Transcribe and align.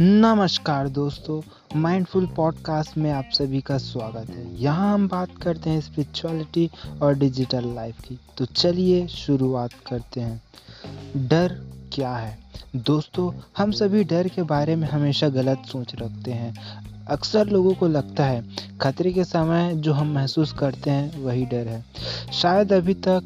नमस्कार 0.00 0.88
दोस्तों 0.88 1.42
mindful 1.80 2.26
podcast 2.26 2.98
में 2.98 3.12
आप 3.12 3.24
सभी 3.32 3.60
का 3.60 3.78
स्वागत 3.78 4.30
है। 4.30 4.62
यहाँ 4.62 4.94
हम 4.94 5.08
बात 5.08 5.28
करते 5.42 5.70
हैं 5.70 5.80
स्पिरिचुअलिटी 5.80 6.70
और 7.02 7.14
डिजिटल 7.14 7.74
लाइफ 7.74 8.00
की। 8.00 8.18
तो 8.38 8.44
चलिए 8.44 9.06
शुरुआत 9.06 9.70
करते 9.72 10.20
हैं। 10.20 10.42
डर 11.16 11.60
क्या 11.92 12.16
है? 12.16 12.38
दोस्तों, 12.76 13.32
हम 13.58 13.70
सभी 13.70 14.04
डर 14.04 14.28
के 14.28 14.42
बारे 14.42 14.76
में 14.76 14.88
हमेशा 14.88 15.28
गलत 15.28 15.62
सोच 15.72 15.94
रखते 15.94 16.30
हैं। 16.30 16.54
अक्सर 17.06 17.46
लोगों 17.46 17.74
को 17.74 17.88
लगता 17.88 18.24
है, 18.24 18.44
खतरे 18.80 19.12
के 19.12 19.24
समय 19.24 19.74
जो 19.74 19.92
हम 19.92 20.14
महसूस 20.14 20.52
करते 20.52 20.90
हैं, 20.90 21.22
वही 21.22 21.46
डर 21.46 21.68
है। 21.68 21.84
शायद 22.32 22.72
अभी 22.72 22.94
तक, 22.94 23.22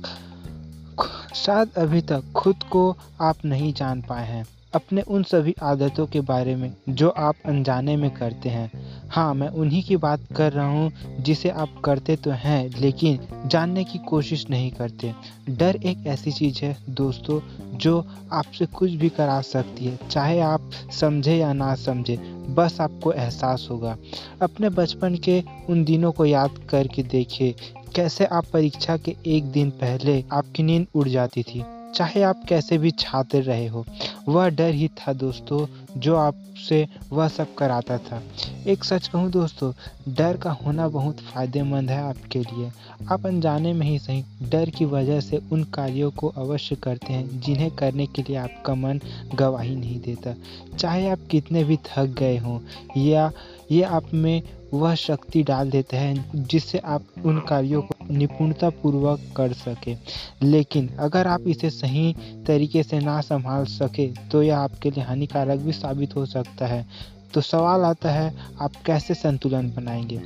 शायद 1.35 1.71
अभी 1.79 2.01
तक 2.01 2.25
खुद 2.37 2.57
को 2.71 2.97
आप 3.21 3.37
नहीं 3.45 3.73
जान 3.75 4.03
पाए 4.03 4.27
हैं। 4.27 4.47
अपने 4.79 5.03
उन 5.03 5.23
सभी 5.23 5.55
आदतों 5.63 6.07
के 6.07 6.21
बारे 6.21 6.57
में, 6.57 6.75
जो 6.89 7.09
आप 7.09 7.35
अनजाने 7.47 7.97
में 7.97 8.11
करते 8.11 8.49
हैं। 8.49 8.71
हाँ 9.09 9.35
मैं 9.35 9.49
उन्हीं 9.49 9.83
की 9.83 9.97
बात 9.97 10.21
कर 10.37 10.53
रहा 10.53 10.67
हूँ, 10.67 10.93
जिसे 11.21 11.49
आप 11.51 11.83
करते 11.85 12.17
तो 12.17 12.31
हैं, 12.31 12.81
लेकिन 12.81 13.19
जानने 13.47 13.85
की 13.85 13.99
कोशिश 13.99 14.51
नहीं 14.51 14.71
करते। 14.71 15.15
डर 15.51 15.77
एक 15.77 16.07
ऐसी 16.07 16.33
चीज़ 16.33 16.65
है, 16.65 16.77
दोस्तों, 16.89 17.41
जो 17.79 18.05
आपसे 18.33 18.67
कुछ 18.67 18.91
भी 18.91 19.09
करा 19.09 19.41
सकती 19.41 19.85
है, 19.85 19.99
चाहे 20.11 20.41
आप 20.41 20.71
समझे 21.01 21.37
या 21.37 21.53
ना 21.53 21.75
समझे, 21.75 22.17
बस 22.51 22.81
आपको 22.81 23.13
एहसास 23.13 23.69
होगा। 23.71 23.97
अपने 24.43 24.69
बचपन 24.69 25.15
के 25.15 25.43
उन 25.71 25.85
दिनों 25.85 26.13
को 26.13 26.27
याद 26.27 26.51
करके 26.71 27.03
देखिए, 27.03 27.55
कैसे 27.95 28.25
आप 28.25 28.45
परीक्षा 28.53 28.97
के 28.97 29.17
एक 29.27 29.45
दिन 29.45 29.71
पहले 29.71 30.25
आपकी 30.33 30.63
नींद 30.63 30.87
उड़ 30.95 31.09
जाती 31.09 31.43
थी। 31.43 31.65
चाहे 31.95 32.23
आप 32.23 32.43
कैसे 32.49 32.79
भी 32.79 32.91
छात्र 32.91 33.43
रहे 33.43 33.67
हो, 33.67 33.85
वह 34.29 34.49
डर 34.49 34.71
ही 34.71 34.89
था 34.89 35.13
दोस्तों, 35.13 35.67
जो 35.97 36.17
आपसे 36.17 36.87
वह 37.13 37.29
सब 37.29 37.55
कराता 37.55 37.99
था। 37.99 38.23
एक 38.67 38.85
सच 38.85 39.09
कहूँ 39.09 39.31
दोस्तों, 39.31 39.73
डर 40.09 40.37
का 40.37 40.51
होना 40.51 40.89
बहुत 40.89 41.21
फ़ायदेमंद 41.21 41.91
है 41.91 42.01
आपके 42.03 42.39
लिए। 42.39 42.71
आप 43.11 43.27
अनजाने 43.27 43.73
में 43.73 43.87
ही 43.87 43.99
सही, 43.99 44.25
डर 44.43 44.71
की 44.71 44.85
वजह 44.85 45.21
से 45.21 45.41
उन 45.53 45.65
कार्यों 45.65 46.11
को 46.11 46.29
अवश्य 46.29 46.77
करते 46.77 47.13
हैं, 47.13 47.41
जिन्हें 47.41 47.71
करने 47.71 48.07
के 48.07 48.23
लिए 48.23 48.37
आपका 48.37 48.75
मन 48.75 49.01
गवाही 49.35 49.77
नहीं 49.77 50.01
देता। 50.01 50.35
चाहे 50.79 51.09
आप 51.09 51.27
कितने 51.31 51.65
भी 51.65 51.77
थक 51.77 52.15
गए 52.19 52.37
हों, 52.37 52.61
या 52.97 53.31
ये 53.71 53.83
आप 53.83 54.15
में 54.15 54.43
वह 54.75 54.95
शक्ति 54.95 55.43
डाल 55.43 55.71
देते 55.71 55.97
हैं, 55.97 56.31
जिससे 56.35 56.79
आप 56.79 57.05
उन 57.25 57.39
कार्यों 57.41 57.83
को 57.83 57.98
निपुणतापूर्वक 58.11 59.21
कर 59.37 59.53
सके। 59.53 59.97
लेकिन 60.43 60.89
अगर 60.99 61.27
आप 61.27 61.49
इसे 61.49 61.71
सही 61.71 62.13
तरीके 62.47 62.83
से 62.83 62.99
ना 62.99 63.21
संभाल 63.21 63.65
सके 63.65 64.07
तो 64.31 64.43
यह 64.43 64.59
आपके 64.59 64.91
लिए 64.91 65.05
हानिकारक 65.05 65.59
भी 65.59 65.73
साबित 65.73 66.17
हो 66.17 66.27
सकता 66.27 66.67
है। 66.67 66.87
तो 67.35 67.41
सवाल 67.41 67.81
आता 67.81 68.11
है, 68.11 68.33
आप 68.61 68.73
कैसे 68.87 69.15
संतुलन 69.15 69.71
बनाएँगे? 69.71 70.21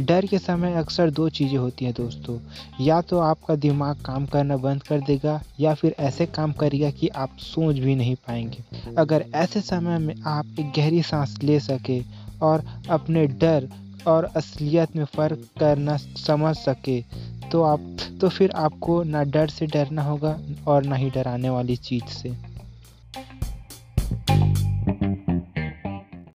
डर 0.00 0.26
के 0.26 0.38
समय 0.38 0.74
अक्सर 0.74 1.10
दो 1.10 1.28
चीज़ें 1.28 1.56
होती 1.58 1.84
हैं 1.84 1.94
दोस्तों। 1.96 2.38
या 2.80 3.00
तो 3.00 3.18
आपका 3.18 3.54
दिमाग 3.54 3.96
काम 3.96 4.26
करना 4.26 4.56
बंद 4.56 4.82
कर 4.82 5.00
देगा, 5.00 5.40
या 5.60 5.74
फिर 5.74 5.94
ऐसे 5.98 6.26
काम 6.26 6.52
करेगा 6.52 6.90
कि 6.90 7.08
आप 7.08 7.36
सोच 7.38 7.76
भी 7.76 7.94
नहीं 7.94 8.14
पाएँगे। 8.16 8.94
अगर 8.98 9.24
ऐसे 9.34 9.60
समय 9.60 9.98
में 9.98 10.14
आप 10.26 10.56
एक 10.60 10.72
गहरी 10.76 11.02
सांस 11.02 11.38
ले 11.42 11.60
सके 11.60 12.00
और 12.42 12.62
अपने 12.90 13.26
डर 13.26 13.68
और 14.06 14.24
असलियत 14.36 14.96
में 14.96 15.04
फ़र्क 15.04 15.46
करना 15.60 15.96
समझ 15.96 16.54
सके 16.56 17.00
तो 17.52 17.62
आप 17.62 17.80
तो 18.20 18.28
फिर 18.28 18.50
आपको 18.56 19.02
ना 19.02 19.22
डर 19.24 19.48
से 19.48 19.66
डरना 19.66 20.02
होगा 20.02 20.38
और 20.68 20.84
ना 20.84 20.96
ही 20.96 21.10
डराने 21.10 21.50
वाली 21.50 21.76
चीज़ 21.76 22.04
से। 22.04 22.34